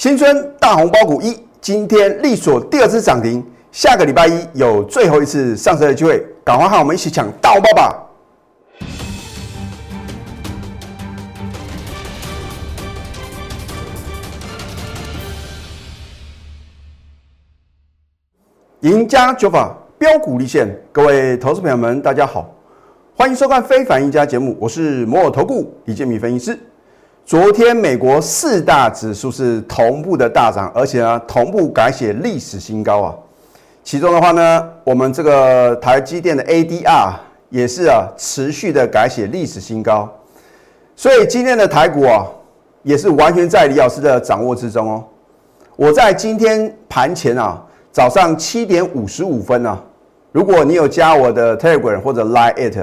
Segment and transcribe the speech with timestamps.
[0.00, 8.06] 新春大红包股一，今天力所第二次涨停，下个礼拜一有最后一次上车的机会，赶快和我们一起抢大红包吧！
[18.80, 22.50] 赢家九法标股立现，各位投资朋友们，大家好，
[23.14, 26.58] 欢迎收看《非凡赢家》节目，我是摩尔投顾李建民分析师。
[27.30, 33.14] 昨天美国四大指数是同步的大涨，而且呢同步改写历史新高啊。
[33.84, 37.12] 其中的话呢，我们这个台积电的 ADR
[37.48, 40.12] 也是啊持续的改写历史新高。
[40.96, 42.26] 所以今天的台股啊，
[42.82, 45.04] 也是完全在李老师的掌握之中哦。
[45.76, 47.64] 我在今天盘前啊。
[47.92, 49.80] 早上七点五十五分呢，
[50.32, 52.76] 如果你有加我的 Telegram 或者 Line it，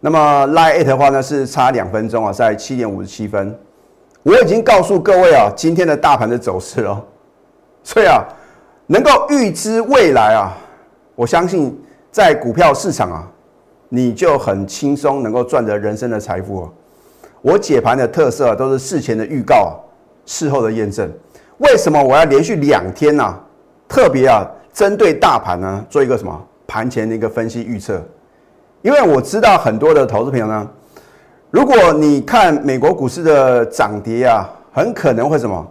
[0.00, 3.58] 那么 Line it 的话呢是差两分钟啊，在七点五十七分，
[4.26, 7.00] 我已经告诉各位啊，今天的大盘的走势了，
[7.84, 8.24] 所以啊，
[8.88, 10.52] 能够预知未来啊，
[11.14, 13.30] 我相信在股票市场啊，
[13.88, 16.72] 你就很轻松能够赚得人生的财富哦。
[17.40, 19.70] 我解盘的特色都是事前的预告啊，
[20.24, 21.08] 事后的验证。
[21.58, 23.38] 为什么我要连续两天呢？
[23.86, 28.02] 特别啊，针对大盘呢，做一个什么盘前的一个分析预测，
[28.82, 30.68] 因为我知道很多的投资朋友呢，
[31.56, 35.66] 如果你看美国股市的涨跌啊，很可能会什么，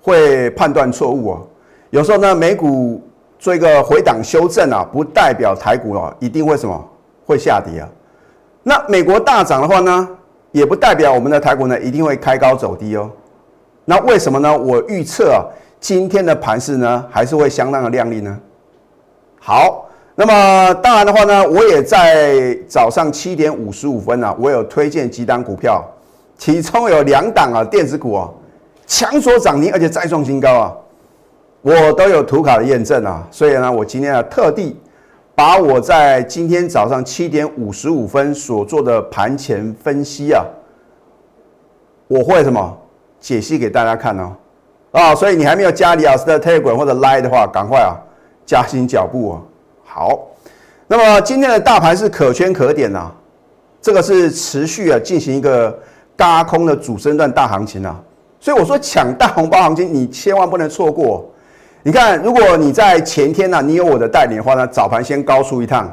[0.00, 1.42] 会判断错误哦。
[1.90, 3.02] 有时候呢，美股
[3.36, 6.88] 做一个回档修正啊，不代表台股啊一定会什么
[7.26, 7.88] 会下跌啊。
[8.62, 10.08] 那美国大涨的话呢，
[10.52, 13.10] 也不代表我们的台股呢一定会开高走低哦。
[13.84, 14.56] 那为什么呢？
[14.56, 15.42] 我预测啊。
[15.80, 18.38] 今天的盘势呢，还是会相当的亮丽呢。
[19.40, 19.84] 好，
[20.16, 25.84] 那么当然的话呢，我也在早上七点五十五分呢，我有推荐几档股票，
[26.38, 28.30] 其中有两档啊，电子股啊，
[28.86, 30.72] 强所涨停，而且再创新高啊，
[31.62, 33.26] 我都有图卡的验证啊。
[33.28, 34.76] 所以呢，我今天啊，特地
[35.34, 40.44] 把我在今天早上七点五十五分所做的盘前分析啊，
[42.06, 42.78] 我会什么
[43.18, 44.32] 解析给大家看哦？
[44.92, 47.98] 啊，所以你还没有加李老师的推滚或者 Line 的话，赶快啊，
[48.46, 49.42] 加紧脚步啊。
[49.96, 50.18] 好，
[50.88, 53.12] 那么今天的大盘是可圈可点呐，
[53.80, 55.78] 这个是持续啊进行一个
[56.16, 57.96] 嘎空的主升段大行情啊。
[58.40, 61.24] 所以我说抢大红包行情，你千万不能错过。
[61.84, 65.88] 你看，如果你在前天呢，你有我的带领的话呢，早盘先高出一趟，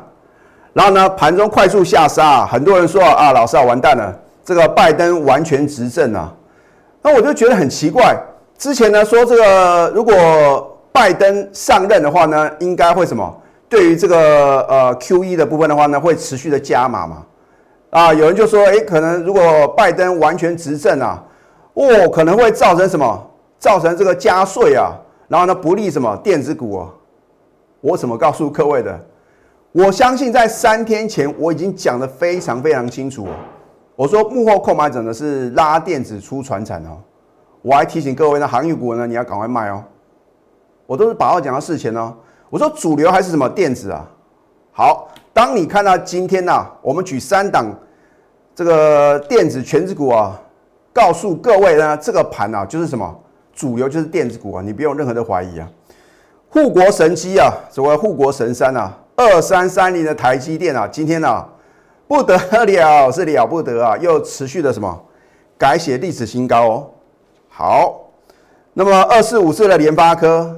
[0.74, 6.34] 然后呢盘中快速下杀，很多人说啊，老师啊，完蛋了，这个拜登完全执政啊，
[7.04, 8.18] 那我就觉得很奇怪。
[8.58, 13.38] 之前呢说这个，如果拜登上任的话呢，应该会什么？
[13.72, 17.26] 对于这个呃 Q E 的部分的话呢，会持续的加码嘛？
[17.90, 21.24] 啊，有人就说，哎，可能如果拜登完全执政啊，
[21.76, 23.32] 哦，可能会造成什么？
[23.58, 24.92] 造成这个加税啊，
[25.30, 26.90] 然后呢不利什么电子股啊？
[27.80, 29.00] 我怎么告诉各位的？
[29.72, 33.26] 我相信在三天前我已经讲的非常非常清楚，
[33.96, 36.98] 我说幕后购买者呢是拉电子出船产哦。
[37.62, 39.82] 我还提醒各位呢，航运股呢，你要赶快卖哦。
[40.86, 42.14] 我都是把话讲到事前哦。
[42.52, 44.06] 我说主流还是什么电子啊？
[44.74, 47.74] 好，当你看到今天呢，我们举三档
[48.54, 50.38] 这个电子全指股啊，
[50.92, 53.18] 告诉各位呢，这个盘啊就是什么
[53.54, 55.70] 主流就是电子股啊，你不用任何的怀疑啊。
[56.50, 61.46] 护国神机啊，所谓护国神山啊，二三三零的台积电啊，今天呢
[62.06, 65.02] 不得了，是了不得啊，又持续的什么
[65.58, 66.90] 改写历史新高哦。
[67.48, 68.12] 好，
[68.74, 70.54] 那么二四五四的联发科，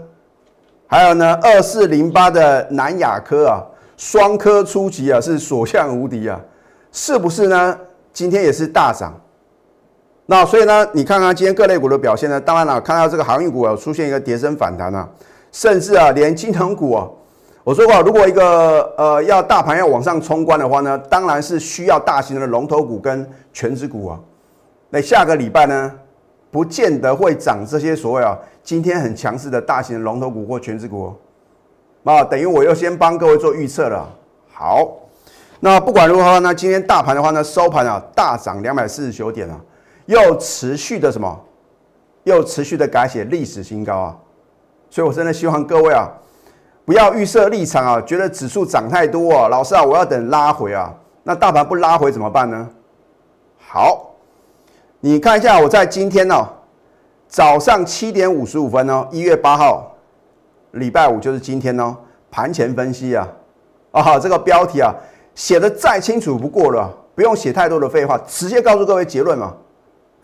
[0.94, 3.66] 还有呢二四零八的南亚科啊，
[3.98, 6.40] 双科初级啊是所向无敌啊，
[6.92, 7.76] 是不是呢？
[8.14, 9.20] 今天也是大涨。
[10.28, 15.10] 那所以呢，你看看今天各类股的表现呢，当然了，看到这个航运股啊出现一个跌升反弹啊，
[15.52, 17.10] 甚至啊连金融股啊，
[17.64, 24.20] 我说过，如果一个呃要大盘要往上冲关的话呢，当然是需要大型的龙头股跟全指股啊。
[24.92, 25.92] 那下个礼拜呢？
[26.54, 31.12] 不见得会涨这些所谓啊，今天很强势的大型龙头股或全职股，
[32.04, 34.08] 啊，等于我又先帮各位做预测了。
[34.54, 34.88] 好，
[35.62, 39.60] 那不管如何那，今天大盘的话呢，收盘啊大涨两百四十九点啊，
[40.06, 41.44] 又持续的什么，
[42.26, 44.18] 又持续的改写历史新高啊，
[44.92, 46.08] 所以我真的希望各位啊，
[46.86, 50.94] 不要预设立场啊，觉得指数涨太多啊，老师啊，我要等拉回啊，
[51.24, 52.70] 那大盘不拉回怎么办呢？
[53.58, 54.12] 好。
[55.06, 56.48] 你看一下，我在今天呢
[57.28, 59.94] 早上七点五十五分哦，一月八号，
[60.72, 61.94] 礼拜五就是今天哦，
[62.32, 63.28] 盘前分析啊，
[63.92, 64.96] 啊，这个标题啊
[65.36, 69.54] 写的再清楚不过了，不用写太多的废话，直接告诉各位结论嘛。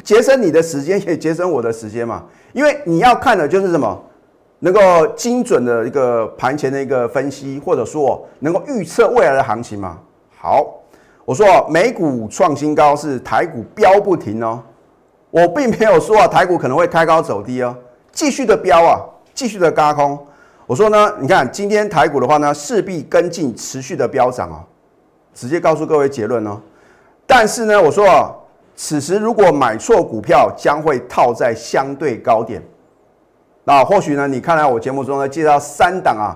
[0.01, 2.23] 节省你的时间，也节省我的时间嘛。
[2.53, 4.01] 因为你要看的就是什么，
[4.59, 9.97] 能够精准的一个盘前的一个分析，或者说能够预测未来的行情嘛。
[10.37, 10.65] 好，
[11.25, 14.63] 我说美股创新高是台股飙不停哦，
[15.31, 17.75] 我并没有说啊台股可能会开高走低哦，
[18.11, 18.99] 继续的飙啊，
[19.33, 20.17] 继续的嘎空。
[20.65, 24.63] 我说呢，你看今天台股的话呢，势必跟进持续的飙涨啊，
[25.33, 26.59] 直接告诉各位结论哦。
[27.25, 28.35] 但是呢，我说啊。
[28.81, 32.63] 此时如果买错股票，将会套在相对高点。
[33.65, 34.25] 那或许呢？
[34.25, 36.31] 你看来我节目中呢介绍三档啊，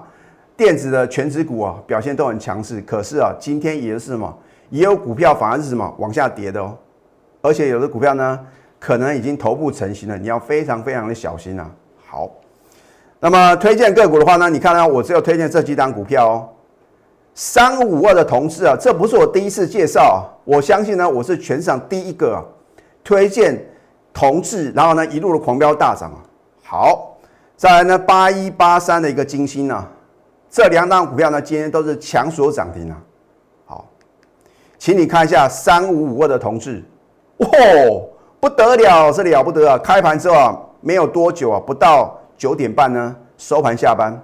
[0.57, 2.81] 电子的全指股啊，表现都很强势。
[2.81, 4.37] 可是啊，今天也是什么？
[4.71, 6.77] 也有股票反而是什么往下跌的哦。
[7.41, 8.37] 而且有的股票呢，
[8.83, 11.71] 可能已经头部成型了，你要非常非常的小心啊。
[12.05, 12.29] 好，
[13.21, 16.49] 那么推荐个股的话呢，你看呢，我只有推荐这几档股票哦。
[17.33, 22.45] 三五二的同志啊，这不是我第一次介绍，我相信呢，我是全场第一个
[23.05, 23.57] 推荐
[24.11, 26.19] 同志，然后呢一路的狂飙大涨啊。
[26.61, 27.17] 好，
[27.55, 29.87] 再来呢八一八三的一个金星呢，
[30.49, 33.01] 这两档股票呢今天都是强所涨停啊。
[33.65, 33.89] 好，
[34.77, 36.83] 请你看一下三五五二的同志，
[37.37, 37.47] 哇，
[38.43, 39.77] 不得了，这了不得啊！
[39.77, 44.21] 开盘之后啊，没有多久啊，不到九点半呢，收盘下班。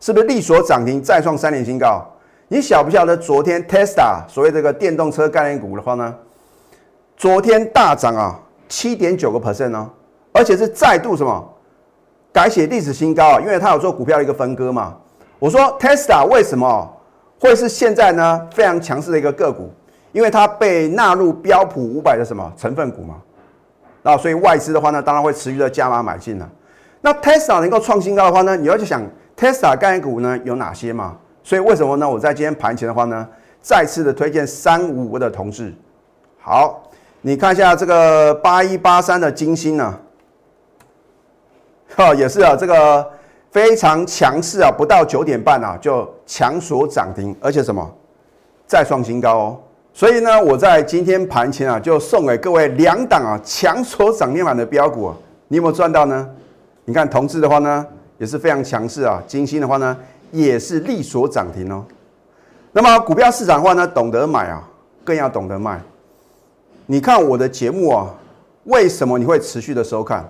[0.00, 2.04] 是不是力所涨停再创三年新高？
[2.48, 6.12] 你晓不晓得昨天 Tesla 所谓这个电动车概念股的话呢？
[7.16, 9.88] 昨天大涨啊，七点九个 percent 呢，
[10.32, 11.54] 而且是再度什么
[12.32, 13.40] 改写历史新高啊？
[13.40, 14.96] 因为它有做股票的一个分割嘛。
[15.38, 16.92] 我说 Tesla 为什么
[17.38, 19.70] 会是现在呢非常强势的一个个股？
[20.12, 23.16] 因为它被纳入标普五百的什么成分股嘛。
[24.02, 26.48] 那所以外资的话呢，当然会持续的加码买进了。
[27.00, 29.02] 那 Tesla 能够创新高的话呢，你要去想。
[29.34, 31.16] Tesla 概念股呢有哪些嘛？
[31.42, 32.08] 所以为什么呢？
[32.08, 33.26] 我在今天盘前的话呢，
[33.62, 35.74] 再次的推荐三五五的同志。
[36.38, 36.82] 好，
[37.22, 39.98] 你看一下这个八一八三的金星呢，
[41.96, 43.10] 哈，也是啊，这个
[43.50, 47.90] 非常强势啊，不到九点半啊就强锁涨停，而且什么
[48.66, 49.60] 再创新高哦。
[49.94, 55.16] 所以呢，我在今天盘前啊就送给各位两档啊强所涨停板的标股啊，
[55.48, 56.28] 你有没有赚到呢？
[56.84, 57.86] 你看同志的话呢？
[58.18, 59.20] 也是非常强势啊！
[59.26, 59.96] 金星的话呢，
[60.30, 61.84] 也是力所涨停哦。
[62.70, 64.62] 那么股票市场的话呢，懂得买啊，
[65.02, 65.80] 更要懂得卖。
[66.86, 68.06] 你看我的节目啊，
[68.64, 70.24] 为什么你会持续的收看？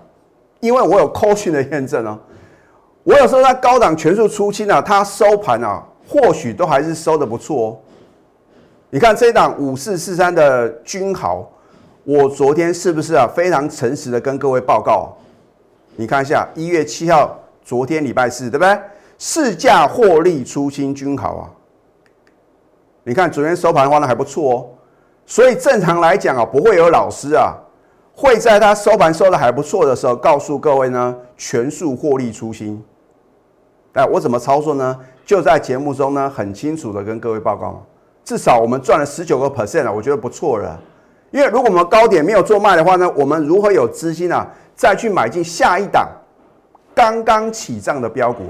[0.61, 2.19] 因为我有 c 讯的验证哦。
[3.05, 7.76] 我有时候在高档全数出清啊，它收盘啊，或许都还是收的不错哦。
[8.94, 11.50] 你看这一档五四四三的君豪，
[12.05, 15.17] 我昨天是不是啊非常诚实的跟各位报告？
[15.97, 17.39] 你看一下一月七号。
[17.65, 18.79] 昨天礼拜四，对不对？
[19.19, 21.47] 市价获利出清均好啊！
[23.05, 24.67] 你看昨天收盘的还不错哦，
[25.25, 27.55] 所以正常来讲啊，不会有老师啊
[28.17, 32.83] 会在他收盘收的还不错的时候告诉各位呢全数获利出清。
[33.93, 34.99] 哎，我怎么操作呢？
[35.25, 37.81] 就在节目中呢很清楚的跟各位报告，
[38.25, 40.79] 至少我们赚了十九个 percent 了，我觉得不错了。
[41.31, 46.07] 因为如果我们高点没有做卖的话呢，我们如何有资金啊再去买进下一档？
[46.95, 48.43] 刚刚起涨的标股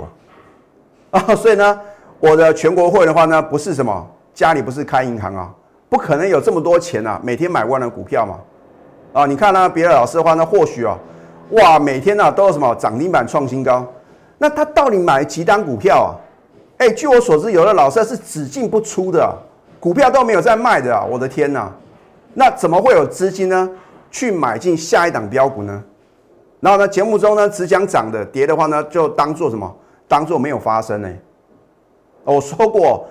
[1.13, 1.81] 啊， 啊，所以呢，
[2.19, 4.05] 我的全国会的话呢，不是什么
[4.35, 5.49] 家里不是开银行啊，
[5.89, 8.41] 不可能有这么多钱啊，每天买万的股票嘛，
[9.13, 10.99] 啊，你看呢，别的老师的话呢，或许啊，
[11.51, 13.87] 哇，每天呢都有什么涨停板创新高，
[14.39, 16.11] 那他到底买几单股票啊？
[16.79, 19.33] 哎，据我所知，有的老师是只进不出的，
[19.83, 21.69] 股票都没有在卖的啊，我的天呐，
[22.35, 23.69] 那怎么会有资金呢
[24.13, 25.83] 去买进下一档标股呢？
[26.61, 29.77] 然后呢，节目中呢只讲涨的，跌的话呢就当做什么？
[30.07, 31.09] 当做没有发生呢？
[32.23, 33.09] 我说过，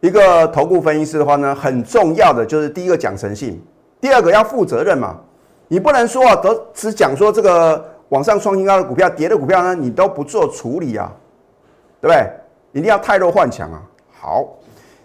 [0.00, 3.62] 一个投顾分析师的话呢，很重要的就是第一个讲诚信，
[4.00, 5.14] 第二个要负责任嘛。
[5.68, 11.12] 你不能说啊，都只讲说这个往上创新高的股票，跌的股票呢，你都不做处理啊，
[12.00, 12.26] 对不对？
[12.72, 13.82] 一定要太弱换强啊。
[14.18, 14.46] 好，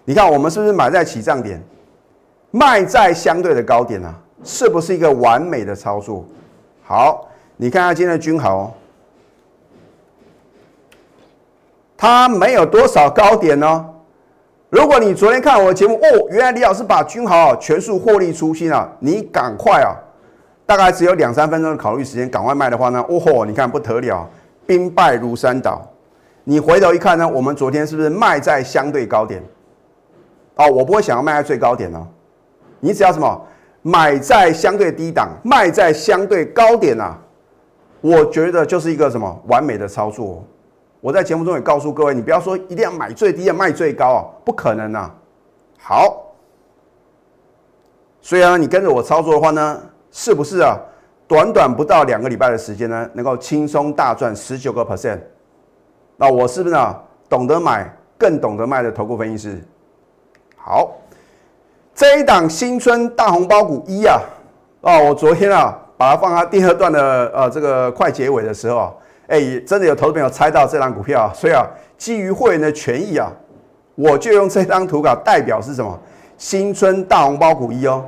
[0.04, 1.62] 你看我们是不是买在起涨点，
[2.50, 4.14] 卖在相对的高点呢？
[4.42, 6.24] 是不是一个完美的操作？
[6.82, 7.28] 好。
[7.56, 8.74] 你看下今天的君豪，
[11.96, 13.88] 它没有多少高点呢。
[14.70, 19.94] 如果你昨天看我的节目，哦，原来李老师把君豪全数获利出清了，你赶快啊，
[20.66, 24.28] 大概只有两三分钟的考虑时间，赶快卖的话呢，哦吼，你看不得了，
[24.66, 25.80] 兵败如山倒。
[26.42, 29.40] 你回头一看呢，我们昨天是不是卖在相对高点？
[30.56, 32.06] 哦，我不会想要卖在最高点哦，
[32.80, 33.46] 你只要什么
[33.82, 37.18] 买在相对低档，卖在相对高点啊。
[38.00, 40.44] 我觉得就是一个什么完美的操作。
[41.00, 45.14] 我在节目中也告诉各位，你不要说一定要买最低要卖最高啊，不可能啊。
[45.78, 46.34] 好，
[48.20, 50.78] 所以啊，你跟着我操作的话呢，是不是啊？
[51.26, 55.18] 短短不到两个礼拜的时间呢，能够轻松大赚十九个 percent。
[56.16, 57.02] 那我是不是啊？
[57.28, 59.64] 懂得买更懂得卖的投顾分析师？
[60.66, 60.96] 好，
[61.94, 64.18] 这一档新春大红包股一啊，
[64.80, 68.92] 哦，我昨天啊把它放在第二段的呃这个快结尾的时候啊，
[69.26, 71.66] 哎，真的有投资朋友猜到这档股票啊，所以啊，
[71.98, 73.30] 基于会员的权益啊，
[73.94, 76.00] 我就用这张图稿代表是什么？
[76.38, 78.02] 新春大红包股一哦，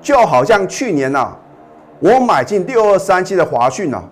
[0.00, 1.36] 就好像去年呐，
[1.98, 4.02] 我买进六二三七的华讯呐，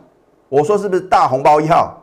[0.50, 2.02] 我说是不是大红包一号？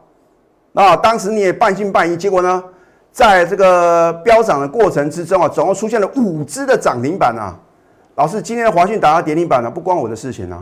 [0.72, 2.64] 那当时你也半信半疑，结果呢？
[3.12, 7.58] 在这个飙涨的过程之中啊，总共出现了五只的涨停板啊。
[8.16, 10.62] 老师，今天的华讯打到跌停板了，不关我的事情啊，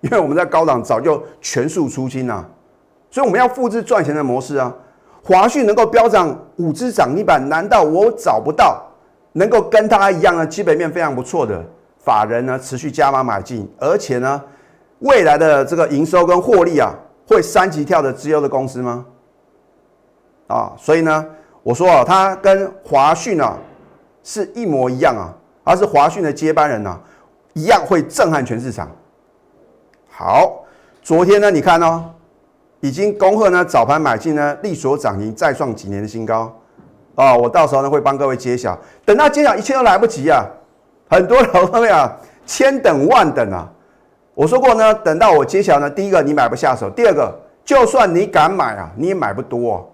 [0.00, 2.46] 因为我们在高档早就全数出清了，
[3.10, 4.74] 所以我们要复制赚钱的模式啊。
[5.22, 8.82] 华讯能够飙涨五只涨停板，难道我找不到
[9.32, 10.46] 能够跟它一样的？
[10.46, 11.62] 基本面非常不错的
[11.98, 14.42] 法人呢，持续加码买进，而且呢，
[15.00, 16.94] 未来的这个营收跟获利啊，
[17.26, 19.04] 会三级跳的资优的公司吗？
[20.46, 21.26] 啊，所以呢？
[21.68, 23.54] 我说啊，他跟华讯啊
[24.24, 25.28] 是一模一样啊，
[25.64, 26.98] 而是华讯的接班人呐，
[27.52, 28.90] 一样会震撼全市场。
[30.08, 30.64] 好，
[31.02, 32.06] 昨天呢，你看哦，
[32.80, 36.50] 已经恭贺呢早盘买进呢，利所涨停再创几年的新高
[37.16, 37.36] 啊！
[37.36, 40.46] 我到时候呢会帮各位揭晓，等到揭晓一切都来不及啊！
[41.10, 43.70] 很多老朋友啊， 千等万等啊！
[44.32, 49.86] 我说过呢，等到我揭晓呢，第一个你买不下手，第二个就算你敢买啊，你也买不多。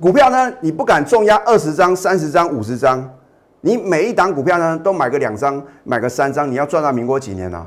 [0.00, 3.08] 股票呢，你不敢重压二十张、三十张、五十张，
[3.62, 7.66] 你每一档股票呢都买个两张、买个三张，你要赚到民国几年呢？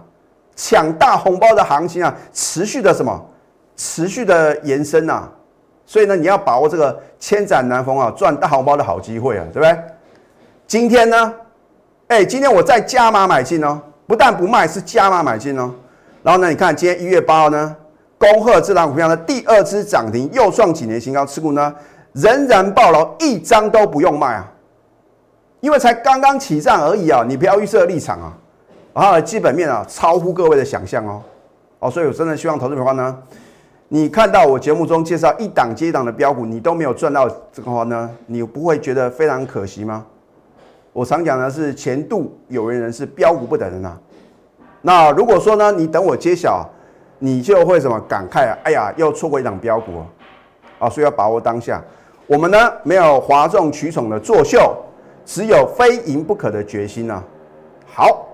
[0.55, 3.25] 抢大红包的行情啊，持续的什么？
[3.75, 5.27] 持续的延伸呐，
[5.85, 9.77] 所以呢，你要把握这个千载难逢啊，赚大红包的好机会啊，对不对？
[10.67, 11.33] 今天呢，
[12.09, 15.73] 哎，今天我再加码买进哦，不但不卖，是加码买进哦。
[16.21, 17.73] 然后呢，你看今天一月八号呢，
[18.17, 21.73] 恭贺这档股票的第二支涨停，又创几年新高，持股呢？
[22.13, 24.51] 仍然暴牢，一张都不用卖啊！
[25.61, 28.33] 因为才刚刚起涨而已啊，你不要预设立场啊！
[28.93, 31.21] 啊，基本面啊，超乎各位的想象哦！
[31.79, 33.17] 哦，所以我真的希望投资的话呢，
[33.89, 40.05] 你看到我节目中介绍一档接一档的标股，你都没有赚到这个话呢，你不会觉得非常可惜吗？
[40.91, 43.97] 我常讲的是前度有缘人是标股不等人呐。
[44.81, 46.67] 那如果说呢，你等我揭晓，
[47.19, 48.57] 你就会什么感慨啊？
[48.63, 50.05] 哎呀，又错过一档标股啊！
[50.79, 51.79] 啊所以要把握当下。
[52.25, 54.75] 我们呢没有哗众取宠的作秀，
[55.25, 57.23] 只有非赢不可的决心啊！
[57.87, 58.27] 好，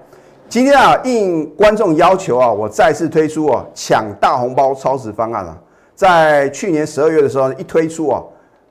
[0.48, 5.58] 今天啊应观众要求啊，我再次推出啊抢大红包超值方案啊，
[5.96, 8.22] 在去年十二月的时候一推出啊，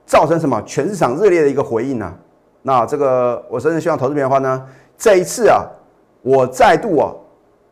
[0.04, 2.12] 造成什么全市场热烈的一个回应呢？
[2.61, 4.62] 那这个我真的希望投资的话呢，
[4.99, 5.64] 这一次啊，
[6.21, 7.11] 我再度啊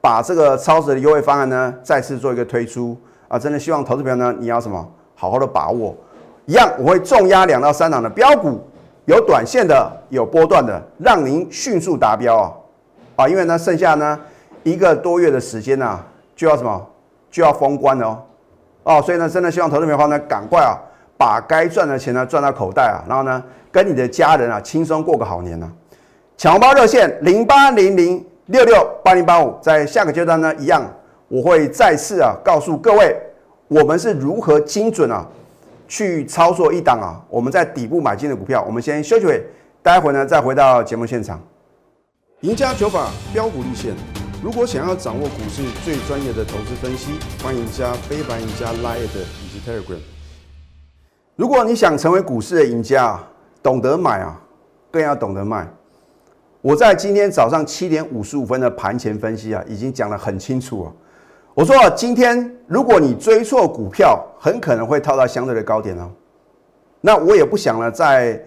[0.01, 2.97] 把这个超值的优惠方案呢再次做一个推出
[3.29, 4.91] 啊，真的希望投资朋友呢你要什么
[5.23, 5.95] 好好的把握。
[6.47, 8.61] 一样，我会重压两到三档的标股，
[9.05, 12.53] 有短线的，有波段的，让您迅速达标啊！
[13.15, 14.19] 啊，因为呢，剩下呢
[14.65, 16.01] 一个多月的时间呢，
[16.35, 16.85] 就要什么，
[17.31, 18.19] 就要封关了哦！
[18.83, 20.75] 哦，所以呢，真的希望投资朋友呢，赶快啊，
[21.17, 25.73] 把该赚的钱呢赚到口袋啊，然后呢，跟你的家人啊，轻松过个好年呢。
[26.37, 30.83] 抢红包热线零八零零六六八零八五，在下个阶段呢，一样
[31.29, 33.17] 我会再次啊，告诉各位，
[33.73, 35.27] 我们是如何精准啊。
[35.89, 39.45] 去操作一档啊，我们在底部买进的股票，我们先休息会，
[39.83, 41.39] 待会呢再回到节目现场。
[42.41, 43.95] 赢家九法标股立线，
[44.43, 47.13] 如果想要掌握股市最专业的投资分析，
[47.45, 50.01] 欢迎加非凡、赢家 Line 以及 Telegram。
[51.37, 53.21] 如果你想成为股市的赢家，
[53.63, 54.41] 懂得买啊，
[54.91, 55.69] 更要懂得卖。
[56.63, 60.93] 我在今天早上七点五十五分的盘前分析啊，已经讲得很清楚啊。
[61.55, 66.11] 我说今天如果你追错股票，很可能会套到相对的高点哦。
[67.03, 68.41] 那我也不想呢，在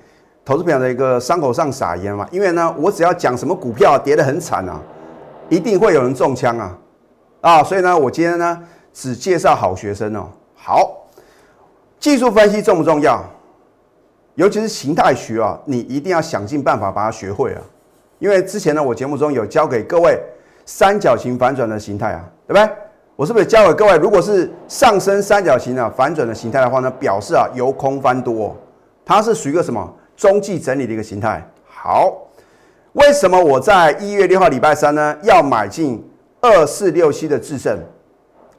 [0.44, 4.82] 投资朋友的一个伤口上撒盐嘛，因为呢，我只要讲什么股票跌得很惨啊，
[5.50, 6.78] 一定会有人中枪啊
[7.42, 7.64] 啊！
[7.64, 10.28] 所以呢，我今天呢只介绍好学生哦。
[10.56, 11.06] 好，
[12.00, 13.24] 技术分析重不重要？
[14.34, 17.62] 尤其是形态学啊，你一定要想尽办法把它学会啊。
[18.18, 20.20] 因为之前呢，我节目中有教给各位
[20.66, 22.76] 三角形反转的形态啊，对不对？
[23.16, 28.54] 我是不是教给各位，如果是上升三角形啊反转的形态的话呢，表示啊由空翻多，
[29.06, 31.42] 它是属于一个什么中继整理的一个形态。
[31.66, 32.14] 好，
[32.92, 36.06] 为什么我在一月六号礼拜三呢要买进
[36.42, 37.80] 二四六七的智胜？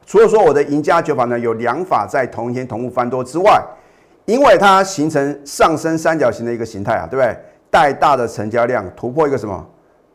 [0.07, 3.61] 除了说我的赢家九法呢有两法在同一天同步翻多之外，
[4.25, 7.37] 因为它形成上升三角形的一个形态啊，对不对？
[7.69, 9.63] 带大的成交量突破一个什么？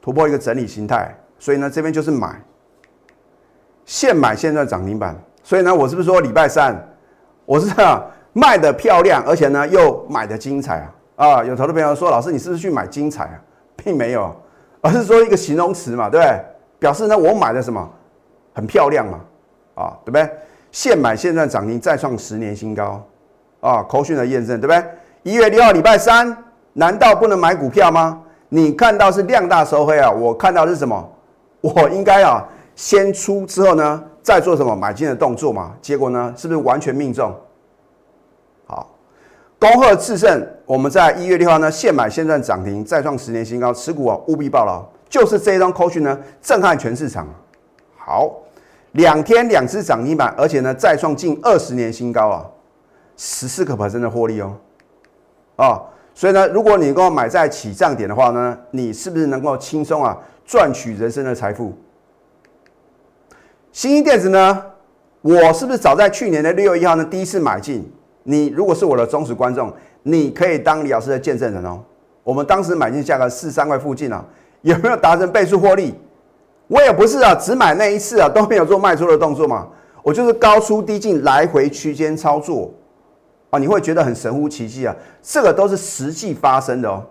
[0.01, 2.43] 突破一个整理形态，所以呢这边就是买。
[3.85, 5.17] 现买现赚涨停板。
[5.43, 6.75] 所以呢，我是不是说礼拜三
[7.45, 10.79] 我是啊 卖的漂亮，而且呢又买的精彩
[11.17, 11.27] 啊？
[11.27, 13.37] 啊，有投资朋友说，老师你是不是去买精彩啊？
[13.77, 14.35] 并没有，
[14.81, 16.41] 而是说一个形容词嘛，对不对？
[16.79, 17.89] 表示呢我买的什么
[18.55, 19.21] 很漂亮嘛，
[19.75, 20.29] 啊，对不对？
[20.71, 23.05] 现买现赚涨停，再创十年新高
[23.61, 23.83] 啊！
[23.83, 24.85] 口讯的验证，对不对？
[25.23, 26.35] 一月六号礼拜三，
[26.73, 28.21] 难道不能买股票吗？
[28.49, 31.13] 你看到是量大收黑啊，我看到是什么？
[31.61, 32.43] 我应该啊
[32.75, 34.05] 先出之后呢？
[34.23, 35.75] 再做什么买进的动作嘛？
[35.83, 37.35] 结果呢，是不是完全命中？
[38.67, 38.89] 好，
[39.59, 44.81] 恭贺智胜，我们在一月六号呢，现买现赚涨停，再创十年新高，持股啊务必报牢。
[45.09, 47.27] 就是这一张扣讯呢，震撼全市场。
[47.97, 48.33] 好，
[48.93, 52.47] 两天两只涨停板，而且呢，再创近二十年新高啊，
[53.17, 54.57] 十四个百分的获利哦。
[55.57, 55.83] 啊，
[56.15, 61.73] 所以呢，如果你跟我买在起涨点的话呢，你是不是能够轻松啊赚取人生的财富？
[63.73, 64.63] 新一电子呢？
[65.23, 67.91] 我是不是早在去年的六月一号呢第一次买进？
[68.23, 71.81] 你如果是我的忠实观众，你可以当李老师的见证人哦。
[72.23, 74.23] 我们当时买进价格四三块附近啊，
[74.61, 75.95] 有没有达成倍数获利？
[76.69, 79.67] 我也不是啊，只买那一次啊，都没有做卖出的动作嘛。
[80.03, 82.71] 我就是高出低进来回区间操作
[83.49, 84.95] 啊，你会觉得很神乎其技啊。
[85.23, 87.03] 这个都是实际发生的哦。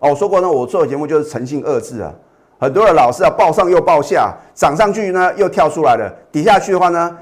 [0.00, 2.12] 哦，我说过呢，我做的节目就是诚信二字啊。
[2.62, 7.18] 很多的老师啊，报上又报下，涨上去呢又跳出来了，底下去的话呢，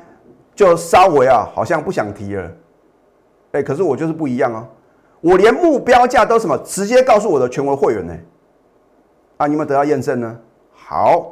[0.55, 2.47] 就稍微啊好像不想提了。
[3.53, 4.69] 哎，可是我就是不一样哦，
[5.23, 8.15] 我连目标价都什么直接告诉我的全国会员呢？
[9.39, 10.37] 啊，你有没有得到验证呢？
[10.75, 11.31] 好，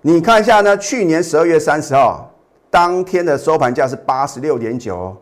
[0.00, 2.28] 你看一下呢，去年十二月三十号
[2.70, 5.16] 当天的收盘价是八十六点九，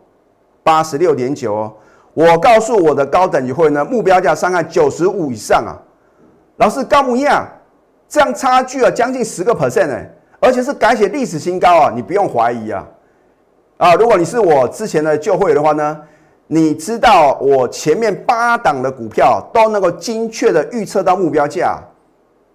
[0.62, 1.72] 八十六点九哦。
[2.14, 5.76] 我告诉我的高等级会员呢，目标价上看九十五以上啊。
[6.56, 7.46] 老师高不一样。
[8.12, 10.06] 这样差距啊，将近十个 percent 哎，
[10.38, 11.92] 而且是改写历史新高啊！
[11.94, 12.86] 你不用怀疑啊，
[13.78, 15.98] 啊，如果你是我之前的旧会员的话呢，
[16.46, 21.78] 你知道我前面八档的股票都能够精确的预测到目标价，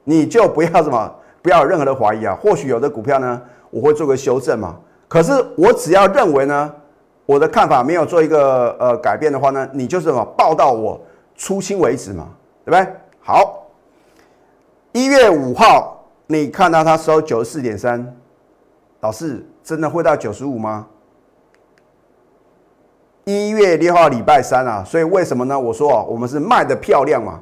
[0.04, 2.38] 你就不要什么，不要有任何的怀疑啊。
[2.40, 3.42] 或许有的股票呢，
[3.72, 4.76] 我会做个修正嘛，
[5.08, 6.72] 可是我只要认为呢，
[7.26, 11.02] 我的看法没有做一个呃改变的话呢，你就是什么报到我
[11.36, 12.28] 出清为止嘛，
[12.64, 12.94] 对不对？
[13.22, 13.64] 好。
[14.98, 18.16] 一月五号，你看到它收九十四点三，
[19.02, 20.88] 老师真的会到九十五吗？
[23.26, 25.60] 一月六号礼拜三啊，所以为什么呢？
[25.60, 27.40] 我说啊我们是卖的漂亮嘛，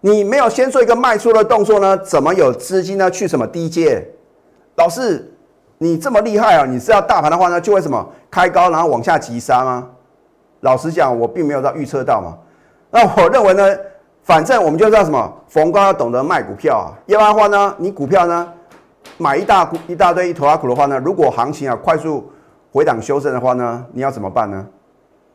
[0.00, 4.02] 你没有先做一个卖出的动作呢，怎么有资金呢去什么低阶？
[4.76, 5.30] 老师，
[5.76, 6.64] 你这么厉害啊？
[6.64, 9.86] 你知道大盘的话呢，就会什么开高然后往下急杀吗？
[10.60, 12.38] 老实讲，我并没有到预测到嘛。
[12.90, 13.76] 那我认为呢？
[14.26, 18.52] 反正我们就知道什么，逢高要懂得卖股票啊，要不然的话呢，你股票呢
[19.18, 22.28] 买一大股一大堆一头阿股的话呢，如果行情啊快速
[22.72, 24.66] 回档修正的话呢，你要怎么办呢？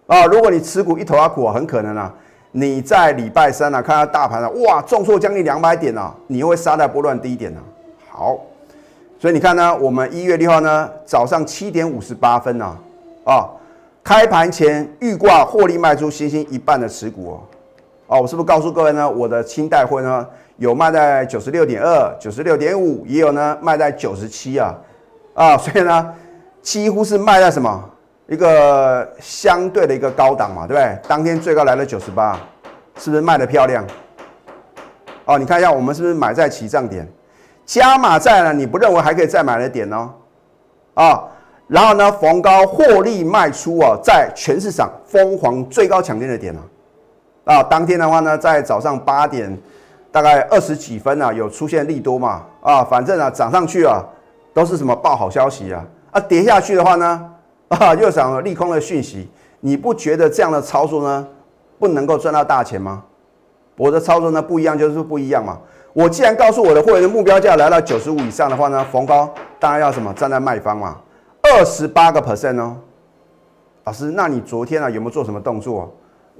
[0.07, 2.13] 啊，如果你持股一头阿股啊，很可能啊，
[2.51, 7.61] 你在礼拜三啊看到大盘啊，哇，重挫将近两百点啊，你会杀在波段低点呢。
[8.09, 8.37] 好，
[9.17, 12.77] 所以你看呢，我们一月六号呢早上七点五十八分呢，
[13.23, 13.47] 啊，
[14.03, 17.39] 开盘前预挂获利卖出新兴一半的持股哦。
[18.11, 19.09] 哦，我是不是告诉各位呢？
[19.09, 24.75] 我的清代会呢有卖在九十六点二、九十六点五，也有呢卖在九十七啊，
[25.33, 26.13] 啊，所以呢
[26.61, 27.89] 几乎是卖在什么
[28.27, 30.99] 一个相对的一个高档嘛，对不对？
[31.07, 32.37] 当天最高来了九十八，
[32.97, 33.81] 是不是卖的漂亮？
[35.23, 37.07] 哦，你看一下我们是不是买在起涨点，
[37.65, 38.51] 加码在呢？
[38.51, 40.13] 你不认为还可以再买的点呢？
[40.95, 41.23] 啊，
[41.65, 46.59] 然后呢逢高获利卖出啊，在全市场疯狂最高抢跌的点呢？
[47.43, 49.57] 啊，当天的话呢，在早上八点，
[50.11, 52.43] 大概二十几分啊，有出现利多嘛？
[52.61, 54.03] 啊，反正啊，涨上去啊，
[54.53, 55.83] 都是什么报好消息啊？
[56.11, 57.31] 啊，跌下去的话呢，
[57.69, 59.29] 啊，又涨利空的讯息。
[59.59, 61.27] 你不觉得这样的操作呢，
[61.79, 63.03] 不能够赚到大钱吗？
[63.77, 65.57] 我的操作呢不一样，就是不一样嘛。
[65.93, 70.97] 我既然告诉我的会员的目标价来到九十五以上的话呢，逢高当然要什么站在卖方嘛，
[71.41, 72.77] 二十八个 percent 哦。
[73.83, 75.91] 老师，那你昨天啊有没有做什么动作？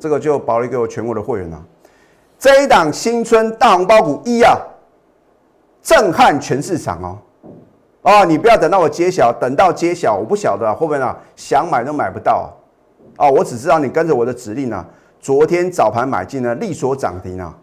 [0.02, 1.64] 这个就保留给我全国的会员了。
[2.40, 4.58] 这一档新春大红包股一啊，
[5.84, 7.18] 震撼全市场哦！
[8.02, 11.16] 哦，你不要等到我揭晓，等到揭晓我不晓得会不会呢？
[11.36, 12.52] 想买都买不到
[13.16, 13.30] 啊！
[13.30, 14.84] 我只知道你跟着我的指令呢，
[15.20, 17.56] 昨天早盘买进呢，利索涨停啊，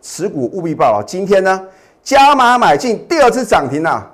[0.00, 1.04] 持股务必报啊！
[1.06, 1.68] 今天呢，
[2.02, 4.10] 加码买进第二次涨停啊！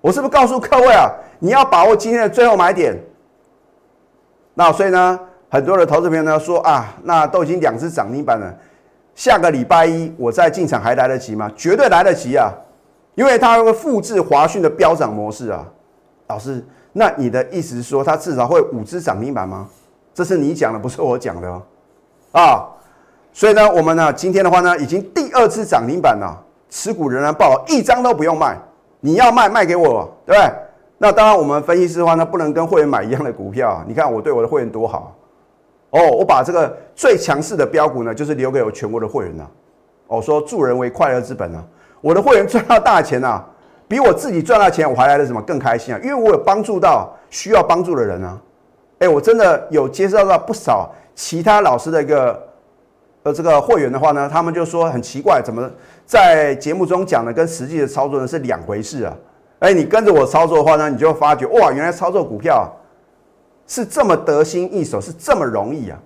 [0.00, 2.98] 我是不是告诉各位啊，你要把握今天的最后买点？
[4.54, 5.20] 那所以呢？
[5.50, 8.54] 很多的投资朋友呢说啊，那都已经两只涨停板了，
[9.16, 11.50] 下个礼拜一我再进场还来得及吗？
[11.56, 12.52] 绝对来得及啊，
[13.16, 15.66] 因为它会复制华讯的飙涨模式啊。
[16.28, 19.66] 老师，那你的意思是说，它至少会五只涨停板吗？
[20.14, 21.62] 这是你讲的，不是我讲的哦。
[22.30, 22.62] 啊，
[23.32, 28.56] 所以呢，我们呢今天的话呢，已经第二次涨停板了，持股仍然爆，一张都不用卖。
[29.00, 30.52] 你要卖卖给我，对不对？
[30.98, 33.70] 那当然，我们分析师的话呢，不能跟会员买一样的股票。
[33.70, 35.16] 啊你看我对我的会员多好
[35.90, 39.50] 哦，我把这个最强势的标股呢，就是留给我全国的会员了。
[40.06, 41.64] 哦，说助人为快乐之本啊，
[42.00, 43.44] 我的会员赚到大钱啊，
[43.86, 46.00] 比我自己赚到钱，我还来的什么更开心啊？
[46.02, 48.38] 因为我有帮助到需要帮助的人啊。
[49.00, 52.40] 哎，我真的有接受到不少其他老师的一个
[53.22, 55.68] 呃这个会员的话呢，他们就说很奇怪，怎么
[56.06, 59.16] 在节目中讲的跟实际的操作呢是两回事啊？
[59.60, 62.70] 哎，你跟着我操作的话呢，你就发觉哇，原来操作股票
[63.70, 65.98] 是这么得心应手，是这么容易啊！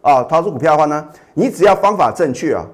[0.00, 2.64] 啊，操作股票的话呢，你只要方法正确啊，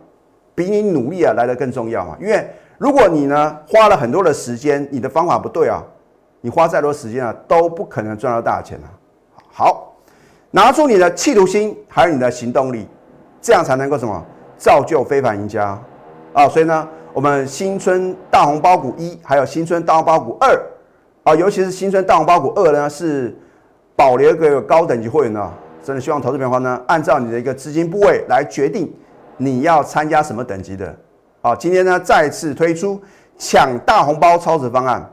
[0.55, 2.17] 比你努力啊来的更重要嘛。
[2.21, 5.83] 因为如果你呢花了很多的时间，你的方法不对啊，
[6.41, 8.87] 你花再多时间啊，都不可能赚到大钱啊。
[9.51, 9.93] 好，
[10.53, 12.87] 拿出你的企图心，还有你的行动力，
[13.41, 14.25] 这样才能够什么
[14.57, 15.77] 造就非凡赢家
[16.33, 16.49] 啊！
[16.49, 20.57] 所以呢，我们新春大红包股一，还有新春大红包股二
[21.25, 23.37] 啊，尤其是新春大红包股二呢，是
[23.97, 25.53] 保留给高等级会员呢。
[25.83, 28.93] 真的希望投资朋友呢，按照你的一个资金部位来决定
[29.37, 30.95] 你要参加什么等级的。
[31.41, 33.01] 啊，今天呢再次推出
[33.37, 35.05] 抢大红包超值方案，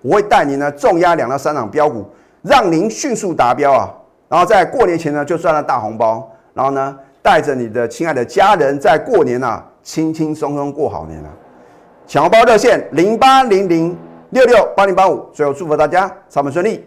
[0.00, 2.08] 我会带你呢重压两到三档标股。
[2.42, 3.92] 让您迅速达标啊，
[4.28, 11.30] 然后在过年前呢就赚了大红包，然后呢带着你的亲爱的家人在过年啊轻轻松松过好年啊！
[12.06, 13.98] 抢红包热线零八零零
[14.30, 16.86] 六六八零八五，最后祝福大家上门顺利，